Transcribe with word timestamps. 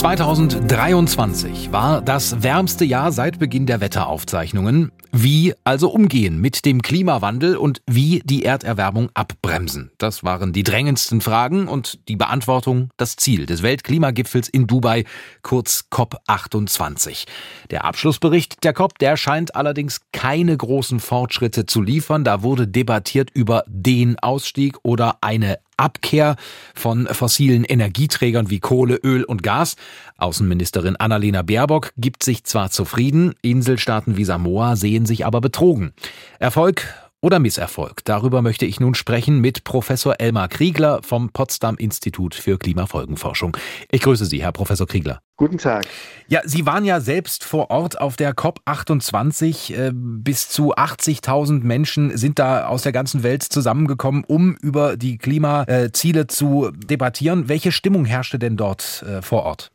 2023 0.00 1.72
war 1.72 2.00
das 2.00 2.42
wärmste 2.42 2.86
Jahr 2.86 3.12
seit 3.12 3.38
Beginn 3.38 3.66
der 3.66 3.82
Wetteraufzeichnungen. 3.82 4.92
Wie 5.12 5.52
also 5.62 5.90
umgehen 5.90 6.40
mit 6.40 6.64
dem 6.64 6.80
Klimawandel 6.80 7.56
und 7.58 7.82
wie 7.86 8.22
die 8.24 8.44
Erderwärmung 8.44 9.10
abbremsen? 9.12 9.90
Das 9.98 10.24
waren 10.24 10.54
die 10.54 10.62
drängendsten 10.62 11.20
Fragen 11.20 11.68
und 11.68 11.98
die 12.08 12.16
Beantwortung 12.16 12.88
das 12.96 13.16
Ziel 13.16 13.44
des 13.44 13.62
Weltklimagipfels 13.62 14.48
in 14.48 14.66
Dubai, 14.66 15.04
kurz 15.42 15.84
COP28. 15.92 17.26
Der 17.70 17.84
Abschlussbericht 17.84 18.64
der 18.64 18.72
COP, 18.72 18.98
der 19.00 19.18
scheint 19.18 19.54
allerdings 19.54 20.00
keine 20.12 20.56
großen 20.56 21.00
Fortschritte 21.00 21.66
zu 21.66 21.82
liefern. 21.82 22.24
Da 22.24 22.42
wurde 22.42 22.66
debattiert 22.66 23.28
über 23.34 23.64
den 23.66 24.18
Ausstieg 24.18 24.78
oder 24.82 25.18
eine 25.20 25.58
Abkehr 25.80 26.36
von 26.74 27.06
fossilen 27.06 27.64
Energieträgern 27.64 28.50
wie 28.50 28.60
Kohle, 28.60 28.96
Öl 29.02 29.24
und 29.24 29.42
Gas. 29.42 29.76
Außenministerin 30.18 30.96
Annalena 30.96 31.42
Baerbock 31.42 31.92
gibt 31.96 32.22
sich 32.22 32.44
zwar 32.44 32.70
zufrieden, 32.70 33.34
Inselstaaten 33.42 34.16
wie 34.16 34.24
Samoa 34.24 34.76
sehen 34.76 35.06
sich 35.06 35.26
aber 35.26 35.40
betrogen. 35.40 35.92
Erfolg 36.38 36.86
oder 37.20 37.38
Misserfolg? 37.38 38.04
Darüber 38.04 38.42
möchte 38.42 38.66
ich 38.66 38.80
nun 38.80 38.94
sprechen 38.94 39.40
mit 39.40 39.64
Professor 39.64 40.16
Elmar 40.18 40.48
Kriegler 40.48 41.00
vom 41.02 41.30
Potsdam 41.30 41.76
Institut 41.76 42.34
für 42.34 42.58
Klimafolgenforschung. 42.58 43.56
Ich 43.90 44.02
grüße 44.02 44.26
Sie, 44.26 44.42
Herr 44.42 44.52
Professor 44.52 44.86
Kriegler. 44.86 45.20
Guten 45.36 45.58
Tag. 45.58 45.86
Ja, 46.28 46.40
Sie 46.44 46.66
waren 46.66 46.84
ja 46.84 47.00
selbst 47.00 47.44
vor 47.44 47.70
Ort 47.70 48.00
auf 48.00 48.16
der 48.16 48.34
COP28. 48.34 49.74
Äh, 49.74 49.92
bis 49.94 50.48
zu 50.48 50.74
80.000 50.74 51.64
Menschen 51.64 52.16
sind 52.16 52.38
da 52.38 52.66
aus 52.66 52.82
der 52.82 52.92
ganzen 52.92 53.22
Welt 53.22 53.42
zusammengekommen, 53.42 54.24
um 54.24 54.56
über 54.56 54.96
die 54.96 55.16
Klimaziele 55.16 56.26
zu 56.26 56.70
debattieren. 56.74 57.48
Welche 57.48 57.72
Stimmung 57.72 58.04
herrschte 58.04 58.38
denn 58.38 58.56
dort 58.56 59.02
äh, 59.08 59.22
vor 59.22 59.44
Ort? 59.44 59.72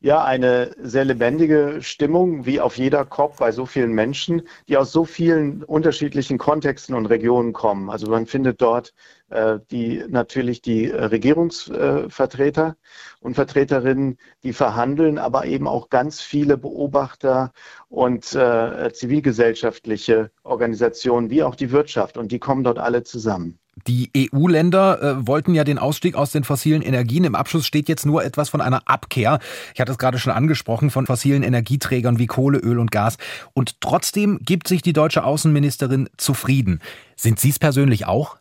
Ja, 0.00 0.24
eine 0.24 0.76
sehr 0.80 1.04
lebendige 1.04 1.78
Stimmung, 1.82 2.46
wie 2.46 2.60
auf 2.60 2.78
jeder 2.78 3.04
COP 3.04 3.36
bei 3.38 3.50
so 3.50 3.66
vielen 3.66 3.92
Menschen, 3.92 4.42
die 4.68 4.76
aus 4.76 4.92
so 4.92 5.04
vielen 5.04 5.64
unterschiedlichen 5.64 6.38
Kontexten 6.38 6.94
und 6.94 7.06
Regionen 7.06 7.52
kommen. 7.52 7.90
Also 7.90 8.08
man 8.08 8.26
findet 8.26 8.60
dort 8.62 8.94
äh, 9.30 9.58
die 9.72 10.04
natürlich 10.08 10.62
die 10.62 10.86
Regierungsvertreter 10.86 12.68
äh, 12.68 13.24
und 13.24 13.34
Vertreterinnen, 13.34 14.18
die 14.44 14.52
verhandeln, 14.52 15.18
aber 15.18 15.46
eben 15.46 15.66
auch 15.66 15.88
ganz 15.88 16.20
viele 16.20 16.56
Beobachter 16.58 17.52
und 17.88 18.34
äh, 18.36 18.92
zivilgesellschaftliche 18.92 20.30
Organisationen, 20.44 21.28
wie 21.28 21.42
auch 21.42 21.56
die 21.56 21.72
Wirtschaft. 21.72 22.18
Und 22.18 22.30
die 22.30 22.38
kommen 22.38 22.62
dort 22.62 22.78
alle 22.78 23.02
zusammen. 23.02 23.58
Die 23.86 24.10
EU-Länder 24.16 25.02
äh, 25.02 25.26
wollten 25.26 25.54
ja 25.54 25.64
den 25.64 25.78
Ausstieg 25.78 26.14
aus 26.14 26.30
den 26.32 26.44
fossilen 26.44 26.82
Energien. 26.82 27.24
Im 27.24 27.34
Abschluss 27.34 27.66
steht 27.66 27.88
jetzt 27.88 28.06
nur 28.06 28.24
etwas 28.24 28.48
von 28.48 28.60
einer 28.60 28.82
Abkehr. 28.86 29.38
Ich 29.74 29.80
hatte 29.80 29.92
es 29.92 29.98
gerade 29.98 30.18
schon 30.18 30.32
angesprochen, 30.32 30.90
von 30.90 31.06
fossilen 31.06 31.42
Energieträgern 31.42 32.18
wie 32.18 32.26
Kohle, 32.26 32.58
Öl 32.58 32.78
und 32.78 32.90
Gas. 32.90 33.18
Und 33.54 33.80
trotzdem 33.80 34.38
gibt 34.42 34.68
sich 34.68 34.82
die 34.82 34.92
deutsche 34.92 35.24
Außenministerin 35.24 36.08
zufrieden. 36.16 36.80
Sind 37.16 37.38
Sie 37.40 37.50
es 37.50 37.58
persönlich 37.58 38.06
auch? 38.06 38.36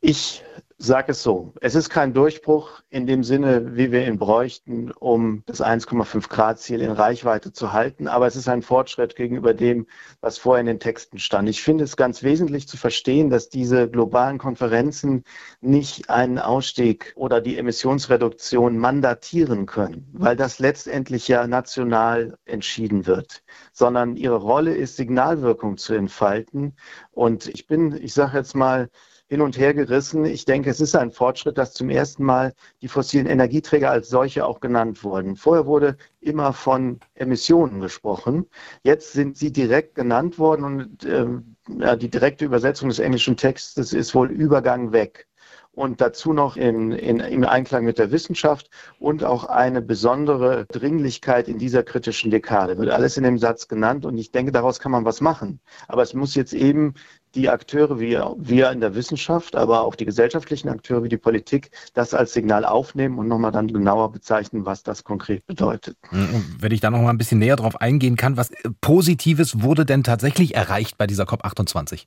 Ich 0.00 0.42
sage 0.82 1.12
es 1.12 1.22
so, 1.22 1.52
es 1.60 1.74
ist 1.74 1.90
kein 1.90 2.14
Durchbruch 2.14 2.80
in 2.88 3.06
dem 3.06 3.22
Sinne, 3.22 3.76
wie 3.76 3.92
wir 3.92 4.06
ihn 4.06 4.18
bräuchten, 4.18 4.90
um 4.92 5.42
das 5.44 5.60
1,5 5.60 6.30
Grad 6.30 6.58
Ziel 6.58 6.80
in 6.80 6.90
Reichweite 6.90 7.52
zu 7.52 7.74
halten, 7.74 8.08
aber 8.08 8.26
es 8.26 8.34
ist 8.34 8.48
ein 8.48 8.62
Fortschritt 8.62 9.14
gegenüber 9.14 9.52
dem, 9.52 9.86
was 10.22 10.38
vorher 10.38 10.62
in 10.62 10.66
den 10.66 10.80
Texten 10.80 11.18
stand. 11.18 11.50
Ich 11.50 11.62
finde 11.62 11.84
es 11.84 11.98
ganz 11.98 12.22
wesentlich 12.22 12.66
zu 12.66 12.78
verstehen, 12.78 13.28
dass 13.28 13.50
diese 13.50 13.90
globalen 13.90 14.38
Konferenzen 14.38 15.24
nicht 15.60 16.08
einen 16.08 16.38
Ausstieg 16.38 17.12
oder 17.14 17.42
die 17.42 17.58
Emissionsreduktion 17.58 18.78
mandatieren 18.78 19.66
können, 19.66 20.08
weil 20.14 20.34
das 20.34 20.60
letztendlich 20.60 21.28
ja 21.28 21.46
national 21.46 22.38
entschieden 22.46 23.06
wird, 23.06 23.42
sondern 23.74 24.16
ihre 24.16 24.36
Rolle 24.36 24.74
ist, 24.74 24.96
Signalwirkung 24.96 25.76
zu 25.76 25.92
entfalten. 25.92 26.74
Und 27.10 27.48
ich 27.48 27.66
bin, 27.66 27.92
ich 28.00 28.14
sage 28.14 28.38
jetzt 28.38 28.56
mal, 28.56 28.88
hin 29.30 29.42
und 29.42 29.56
her 29.56 29.74
gerissen. 29.74 30.24
Ich 30.24 30.44
denke, 30.44 30.69
es 30.70 30.80
ist 30.80 30.94
ein 30.94 31.10
Fortschritt, 31.10 31.58
dass 31.58 31.72
zum 31.72 31.90
ersten 31.90 32.24
Mal 32.24 32.54
die 32.80 32.88
fossilen 32.88 33.26
Energieträger 33.26 33.90
als 33.90 34.08
solche 34.08 34.46
auch 34.46 34.60
genannt 34.60 35.02
wurden. 35.04 35.36
Vorher 35.36 35.66
wurde 35.66 35.96
immer 36.20 36.52
von 36.52 37.00
Emissionen 37.14 37.80
gesprochen. 37.80 38.46
Jetzt 38.82 39.12
sind 39.12 39.36
sie 39.36 39.52
direkt 39.52 39.94
genannt 39.96 40.38
worden 40.38 40.64
und 40.64 41.04
äh, 41.04 41.96
die 41.96 42.08
direkte 42.08 42.44
Übersetzung 42.44 42.88
des 42.88 43.00
englischen 43.00 43.36
Textes 43.36 43.92
ist 43.92 44.14
wohl 44.14 44.30
Übergang 44.30 44.92
weg 44.92 45.26
und 45.72 46.00
dazu 46.00 46.32
noch 46.32 46.56
in, 46.56 46.92
in, 46.92 47.20
im 47.20 47.44
Einklang 47.44 47.84
mit 47.84 47.98
der 47.98 48.10
Wissenschaft 48.10 48.70
und 48.98 49.24
auch 49.24 49.44
eine 49.44 49.80
besondere 49.80 50.66
Dringlichkeit 50.66 51.48
in 51.48 51.58
dieser 51.58 51.82
kritischen 51.82 52.30
Dekade. 52.30 52.76
Wird 52.78 52.90
alles 52.90 53.16
in 53.16 53.24
dem 53.24 53.38
Satz 53.38 53.68
genannt 53.68 54.04
und 54.04 54.18
ich 54.18 54.32
denke, 54.32 54.52
daraus 54.52 54.80
kann 54.80 54.92
man 54.92 55.04
was 55.04 55.20
machen. 55.20 55.60
Aber 55.88 56.02
es 56.02 56.14
muss 56.14 56.34
jetzt 56.34 56.52
eben 56.52 56.94
die 57.34 57.48
Akteure 57.48 58.00
wie 58.00 58.18
wir 58.38 58.70
in 58.70 58.80
der 58.80 58.94
Wissenschaft, 58.94 59.54
aber 59.54 59.82
auch 59.82 59.94
die 59.94 60.04
gesellschaftlichen 60.04 60.68
Akteure 60.68 61.02
wie 61.04 61.08
die 61.08 61.16
Politik 61.16 61.70
das 61.94 62.14
als 62.14 62.32
Signal 62.32 62.64
aufnehmen 62.64 63.18
und 63.18 63.28
nochmal 63.28 63.52
dann 63.52 63.68
genauer 63.68 64.12
bezeichnen, 64.12 64.66
was 64.66 64.82
das 64.82 65.04
konkret 65.04 65.46
bedeutet. 65.46 65.96
Wenn 66.10 66.72
ich 66.72 66.80
da 66.80 66.90
nochmal 66.90 67.10
ein 67.10 67.18
bisschen 67.18 67.38
näher 67.38 67.56
drauf 67.56 67.80
eingehen 67.80 68.16
kann, 68.16 68.36
was 68.36 68.50
Positives 68.80 69.62
wurde 69.62 69.84
denn 69.84 70.02
tatsächlich 70.02 70.54
erreicht 70.54 70.98
bei 70.98 71.06
dieser 71.06 71.24
COP28? 71.24 72.06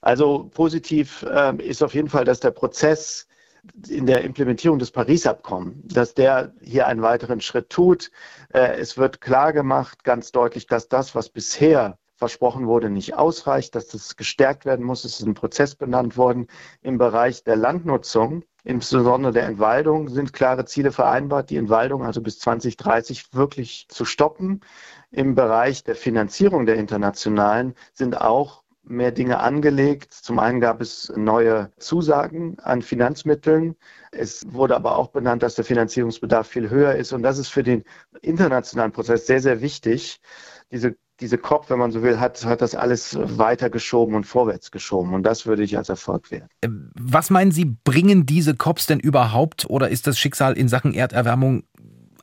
Also 0.00 0.50
positiv 0.54 1.24
äh, 1.28 1.56
ist 1.56 1.82
auf 1.82 1.94
jeden 1.94 2.08
Fall, 2.08 2.24
dass 2.24 2.40
der 2.40 2.50
Prozess 2.50 3.26
in 3.88 4.06
der 4.06 4.22
Implementierung 4.22 4.78
des 4.78 4.90
Paris-Abkommens, 4.90 5.76
dass 5.92 6.14
der 6.14 6.52
hier 6.60 6.86
einen 6.86 7.02
weiteren 7.02 7.40
Schritt 7.40 7.70
tut. 7.70 8.10
Äh, 8.52 8.78
es 8.78 8.96
wird 8.96 9.20
klar 9.20 9.52
gemacht, 9.52 10.04
ganz 10.04 10.32
deutlich, 10.32 10.66
dass 10.66 10.88
das, 10.88 11.14
was 11.14 11.28
bisher 11.28 11.98
versprochen 12.18 12.66
wurde, 12.66 12.90
nicht 12.90 13.14
ausreicht, 13.14 13.74
dass 13.76 13.86
das 13.86 14.16
gestärkt 14.16 14.64
werden 14.64 14.84
muss. 14.84 15.04
Es 15.04 15.20
ist 15.20 15.26
ein 15.26 15.34
Prozess 15.34 15.76
benannt 15.76 16.16
worden. 16.16 16.48
Im 16.82 16.98
Bereich 16.98 17.44
der 17.44 17.54
Landnutzung, 17.56 18.42
insbesondere 18.64 19.32
der 19.32 19.44
Entwaldung, 19.44 20.08
sind 20.08 20.32
klare 20.32 20.64
Ziele 20.64 20.90
vereinbart, 20.90 21.50
die 21.50 21.56
Entwaldung 21.56 22.04
also 22.04 22.20
bis 22.20 22.40
2030 22.40 23.32
wirklich 23.34 23.86
zu 23.88 24.04
stoppen. 24.04 24.60
Im 25.12 25.36
Bereich 25.36 25.84
der 25.84 25.94
Finanzierung 25.94 26.66
der 26.66 26.74
internationalen 26.76 27.74
sind 27.94 28.20
auch 28.20 28.64
mehr 28.82 29.12
Dinge 29.12 29.38
angelegt. 29.38 30.12
Zum 30.12 30.38
einen 30.38 30.60
gab 30.60 30.80
es 30.80 31.12
neue 31.14 31.70
Zusagen 31.78 32.58
an 32.58 32.82
Finanzmitteln. 32.82 33.76
Es 34.10 34.44
wurde 34.52 34.74
aber 34.74 34.96
auch 34.96 35.08
benannt, 35.08 35.42
dass 35.42 35.54
der 35.54 35.64
Finanzierungsbedarf 35.64 36.48
viel 36.48 36.68
höher 36.70 36.94
ist. 36.96 37.12
Und 37.12 37.22
das 37.22 37.38
ist 37.38 37.48
für 37.48 37.62
den 37.62 37.84
internationalen 38.22 38.92
Prozess 38.92 39.26
sehr, 39.26 39.40
sehr 39.40 39.60
wichtig. 39.60 40.20
Diese, 40.72 40.96
diese 41.20 41.38
COP, 41.38 41.70
wenn 41.70 41.78
man 41.78 41.90
so 41.90 42.02
will, 42.02 42.20
hat, 42.20 42.44
hat 42.44 42.60
das 42.60 42.74
alles 42.74 43.16
weiter 43.20 43.70
geschoben 43.70 44.14
und 44.14 44.24
vorwärts 44.24 44.70
geschoben. 44.70 45.14
Und 45.14 45.24
das 45.24 45.46
würde 45.46 45.62
ich 45.62 45.76
als 45.76 45.88
Erfolg 45.88 46.30
werten. 46.30 46.48
Äh, 46.60 46.68
was 46.94 47.30
meinen 47.30 47.50
Sie, 47.50 47.64
bringen 47.64 48.26
diese 48.26 48.54
COPs 48.54 48.86
denn 48.86 49.00
überhaupt 49.00 49.68
oder 49.68 49.88
ist 49.88 50.06
das 50.06 50.18
Schicksal 50.18 50.56
in 50.56 50.68
Sachen 50.68 50.94
Erderwärmung 50.94 51.64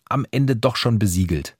am 0.07 0.25
Ende 0.31 0.55
doch 0.55 0.75
schon 0.75 0.99
besiegelt? 0.99 1.57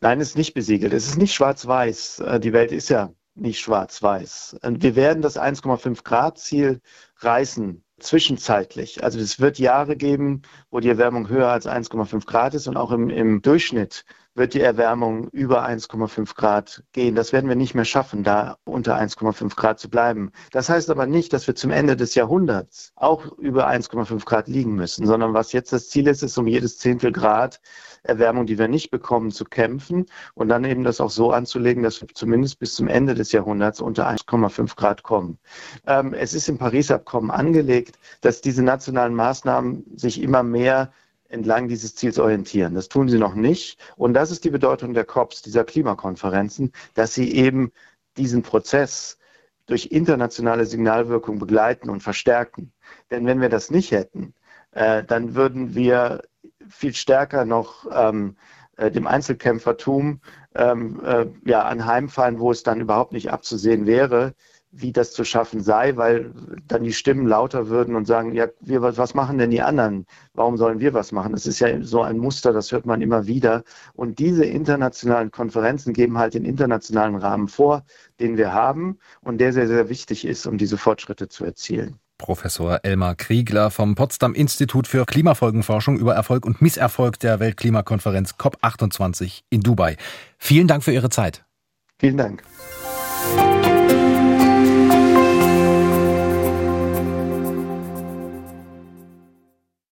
Nein, 0.00 0.20
es 0.20 0.30
ist 0.30 0.36
nicht 0.36 0.54
besiegelt. 0.54 0.92
Es 0.92 1.08
ist 1.08 1.18
nicht 1.18 1.34
schwarz-weiß. 1.34 2.20
Äh, 2.20 2.40
die 2.40 2.52
Welt 2.52 2.72
ist 2.72 2.88
ja 2.88 3.10
nicht 3.34 3.60
schwarz-weiß. 3.60 4.56
Wir 4.62 4.96
werden 4.96 5.22
das 5.22 5.38
1,5 5.38 6.02
Grad 6.02 6.38
Ziel 6.38 6.80
reißen 7.18 7.84
zwischenzeitlich. 8.00 9.02
Also 9.02 9.18
es 9.18 9.40
wird 9.40 9.58
Jahre 9.58 9.96
geben, 9.96 10.42
wo 10.70 10.80
die 10.80 10.88
Erwärmung 10.88 11.28
höher 11.28 11.48
als 11.48 11.66
1,5 11.66 12.26
Grad 12.26 12.54
ist 12.54 12.68
und 12.68 12.76
auch 12.76 12.92
im, 12.92 13.10
im 13.10 13.42
Durchschnitt 13.42 14.04
wird 14.38 14.54
die 14.54 14.60
Erwärmung 14.60 15.28
über 15.28 15.66
1,5 15.66 16.34
Grad 16.34 16.82
gehen. 16.92 17.14
Das 17.14 17.32
werden 17.32 17.48
wir 17.48 17.56
nicht 17.56 17.74
mehr 17.74 17.84
schaffen, 17.84 18.24
da 18.24 18.56
unter 18.64 18.96
1,5 18.96 19.54
Grad 19.56 19.78
zu 19.78 19.90
bleiben. 19.90 20.30
Das 20.52 20.68
heißt 20.68 20.90
aber 20.90 21.06
nicht, 21.06 21.32
dass 21.32 21.46
wir 21.46 21.54
zum 21.54 21.70
Ende 21.70 21.96
des 21.96 22.14
Jahrhunderts 22.14 22.92
auch 22.96 23.36
über 23.38 23.68
1,5 23.68 24.24
Grad 24.24 24.48
liegen 24.48 24.74
müssen, 24.74 25.06
sondern 25.06 25.34
was 25.34 25.52
jetzt 25.52 25.72
das 25.72 25.88
Ziel 25.90 26.06
ist, 26.06 26.22
ist 26.22 26.38
um 26.38 26.46
jedes 26.46 26.78
Zehntel 26.78 27.12
Grad 27.12 27.60
Erwärmung, 28.02 28.46
die 28.46 28.58
wir 28.58 28.68
nicht 28.68 28.90
bekommen, 28.90 29.30
zu 29.30 29.44
kämpfen 29.44 30.06
und 30.34 30.48
dann 30.48 30.64
eben 30.64 30.84
das 30.84 31.00
auch 31.00 31.10
so 31.10 31.32
anzulegen, 31.32 31.82
dass 31.82 32.00
wir 32.00 32.08
zumindest 32.08 32.58
bis 32.58 32.74
zum 32.74 32.88
Ende 32.88 33.14
des 33.14 33.32
Jahrhunderts 33.32 33.80
unter 33.80 34.08
1,5 34.08 34.76
Grad 34.76 35.02
kommen. 35.02 35.38
Ähm, 35.86 36.14
es 36.14 36.34
ist 36.34 36.48
im 36.48 36.58
Paris-Abkommen 36.58 37.30
angelegt, 37.30 37.98
dass 38.20 38.40
diese 38.40 38.62
nationalen 38.62 39.14
Maßnahmen 39.14 39.84
sich 39.96 40.22
immer 40.22 40.42
mehr 40.42 40.92
entlang 41.28 41.68
dieses 41.68 41.94
Ziels 41.94 42.18
orientieren. 42.18 42.74
Das 42.74 42.88
tun 42.88 43.08
sie 43.08 43.18
noch 43.18 43.34
nicht. 43.34 43.78
Und 43.96 44.14
das 44.14 44.30
ist 44.30 44.44
die 44.44 44.50
Bedeutung 44.50 44.94
der 44.94 45.04
COPs, 45.04 45.42
dieser 45.42 45.64
Klimakonferenzen, 45.64 46.72
dass 46.94 47.14
sie 47.14 47.34
eben 47.34 47.72
diesen 48.16 48.42
Prozess 48.42 49.18
durch 49.66 49.86
internationale 49.86 50.64
Signalwirkung 50.64 51.38
begleiten 51.38 51.90
und 51.90 52.02
verstärken. 52.02 52.72
Denn 53.10 53.26
wenn 53.26 53.40
wir 53.40 53.50
das 53.50 53.70
nicht 53.70 53.90
hätten, 53.92 54.34
äh, 54.72 55.04
dann 55.04 55.34
würden 55.34 55.74
wir 55.74 56.22
viel 56.68 56.94
stärker 56.94 57.44
noch 57.44 57.86
ähm, 57.92 58.36
äh, 58.76 58.90
dem 58.90 59.06
Einzelkämpfertum 59.06 60.20
ähm, 60.54 61.02
äh, 61.04 61.26
ja, 61.44 61.62
anheimfallen, 61.64 62.38
wo 62.38 62.50
es 62.50 62.62
dann 62.62 62.80
überhaupt 62.80 63.12
nicht 63.12 63.30
abzusehen 63.30 63.86
wäre, 63.86 64.34
wie 64.70 64.92
das 64.92 65.12
zu 65.12 65.24
schaffen 65.24 65.60
sei, 65.60 65.96
weil 65.96 66.32
dann 66.66 66.84
die 66.84 66.92
Stimmen 66.92 67.26
lauter 67.26 67.68
würden 67.68 67.96
und 67.96 68.06
sagen, 68.06 68.34
ja, 68.34 68.46
wir, 68.60 68.82
was 68.82 69.14
machen 69.14 69.38
denn 69.38 69.50
die 69.50 69.62
anderen? 69.62 70.06
Warum 70.34 70.56
sollen 70.56 70.80
wir 70.80 70.94
was 70.94 71.12
machen? 71.12 71.32
Das 71.32 71.46
ist 71.46 71.60
ja 71.60 71.82
so 71.82 72.02
ein 72.02 72.18
Muster, 72.18 72.52
das 72.52 72.70
hört 72.70 72.86
man 72.86 73.00
immer 73.00 73.26
wieder. 73.26 73.64
Und 73.94 74.18
diese 74.18 74.44
internationalen 74.44 75.30
Konferenzen 75.30 75.92
geben 75.92 76.18
halt 76.18 76.34
den 76.34 76.44
internationalen 76.44 77.16
Rahmen 77.16 77.48
vor, 77.48 77.84
den 78.20 78.36
wir 78.36 78.52
haben 78.52 78.98
und 79.22 79.38
der 79.38 79.52
sehr, 79.52 79.68
sehr 79.68 79.88
wichtig 79.88 80.26
ist, 80.26 80.46
um 80.46 80.58
diese 80.58 80.76
Fortschritte 80.76 81.28
zu 81.28 81.44
erzielen. 81.44 81.98
Professor 82.18 82.80
Elmar 82.82 83.14
Kriegler 83.14 83.70
vom 83.70 83.94
Potsdam 83.94 84.34
Institut 84.34 84.88
für 84.88 85.06
Klimafolgenforschung 85.06 85.98
über 85.98 86.14
Erfolg 86.14 86.44
und 86.44 86.60
Misserfolg 86.60 87.20
der 87.20 87.38
Weltklimakonferenz 87.38 88.34
COP28 88.34 89.42
in 89.50 89.60
Dubai. 89.60 89.96
Vielen 90.36 90.66
Dank 90.66 90.82
für 90.82 90.92
Ihre 90.92 91.10
Zeit. 91.10 91.44
Vielen 92.00 92.16
Dank. 92.16 92.42